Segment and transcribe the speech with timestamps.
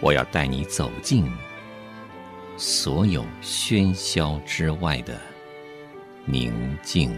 [0.00, 1.30] 我要带你走进
[2.56, 5.18] 所有喧嚣之外的
[6.24, 7.10] 宁静。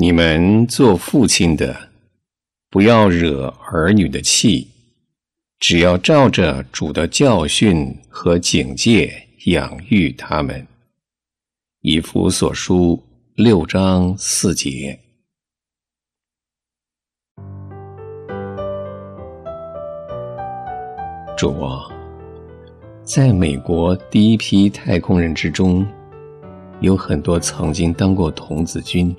[0.00, 1.88] 你们做父亲的，
[2.70, 4.68] 不要惹儿女的气，
[5.58, 10.64] 只要照着主的教训和警戒养育他们。
[11.80, 13.02] 以弗所书
[13.34, 14.96] 六章四节。
[21.36, 21.90] 主啊，
[23.02, 25.84] 在美国第一批太空人之中，
[26.80, 29.12] 有很多曾经当过童子军。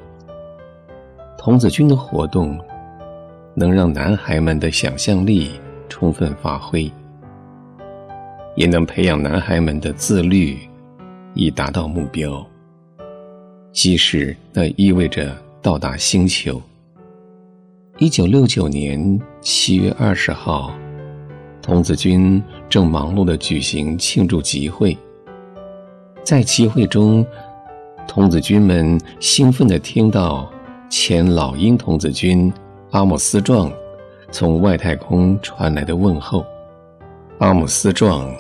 [1.50, 2.56] 童子军的活动
[3.56, 5.50] 能让男孩们的想象力
[5.90, 6.92] 充分发挥，
[8.56, 10.60] 也能培养男孩们的自律，
[11.34, 12.46] 以达到目标。
[13.72, 16.62] 即使那意味着到达星球。
[17.98, 20.72] 一九六九年七月二十号，
[21.64, 22.40] 童子军
[22.70, 24.96] 正忙碌地举行庆祝集会，
[26.24, 27.26] 在集会中，
[28.08, 30.48] 童子军们兴奋地听到。
[30.90, 32.52] 前老鹰童子军
[32.90, 33.72] 阿姆斯壮
[34.32, 36.44] 从外太空传来的问候。
[37.38, 38.34] 阿姆斯壮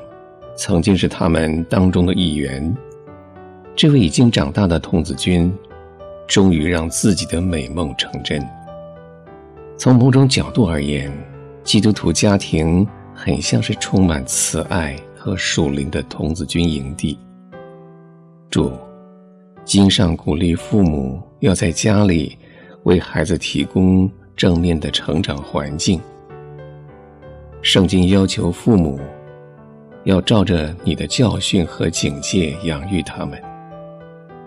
[0.57, 2.75] 曾经是他们当中的一员。
[3.75, 5.53] 这位已经长大的童子军，
[6.27, 8.43] 终于让自己的美梦成真。
[9.77, 11.15] 从某种角度而言，
[11.63, 17.15] 基督徒家庭很像是充满慈爱和属灵的童子军营地。
[18.49, 18.71] 主。
[19.65, 22.35] 经上鼓励父母要在家里
[22.83, 25.99] 为孩子提供正面的成长环境。
[27.61, 28.99] 圣经要求父母
[30.05, 33.37] 要照着你的教训和警戒养育他们，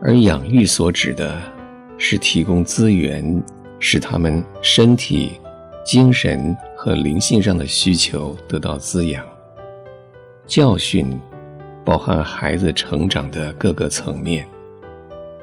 [0.00, 1.40] 而养育所指的
[1.98, 3.42] 是提供资源，
[3.78, 5.32] 使他们身体、
[5.84, 9.24] 精神和灵性上的需求得到滋养。
[10.46, 11.20] 教训
[11.84, 14.46] 包含孩子成长的各个层面。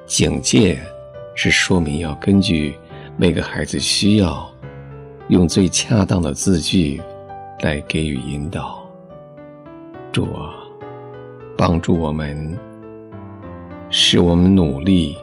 [0.05, 0.79] 警戒
[1.41, 2.75] 是说明要根据
[3.15, 4.45] 每个孩子需要，
[5.29, 7.01] 用最恰当的字句
[7.61, 8.85] 来给予引导。
[10.11, 10.53] 主啊，
[11.57, 12.59] 帮助我们，
[13.89, 15.15] 使我们努力，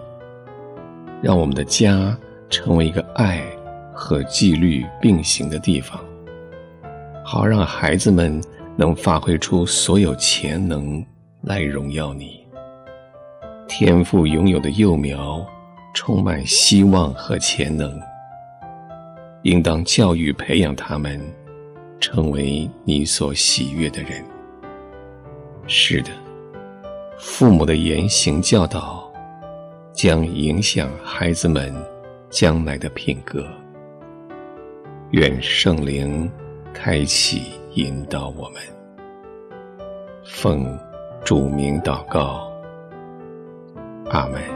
[1.21, 2.17] 让我们的家
[2.49, 3.45] 成为一个爱
[3.93, 6.01] 和纪律并行的地方，
[7.23, 8.41] 好让孩子们
[8.75, 11.05] 能发挥出所有潜能
[11.43, 12.41] 来荣耀你。
[13.69, 15.47] 天赋拥有的幼苗，
[15.97, 17.99] 充满希望和潜能，
[19.45, 21.19] 应当教育培养他们，
[21.99, 24.23] 成为你所喜悦的人。
[25.67, 26.11] 是的，
[27.19, 29.11] 父母的言行教导，
[29.95, 31.75] 将影响孩子们
[32.29, 33.43] 将来的品格。
[35.13, 36.31] 愿圣灵
[36.75, 38.61] 开启引导我们，
[40.27, 40.79] 奉
[41.25, 42.53] 主名祷告。
[44.11, 44.56] 阿门。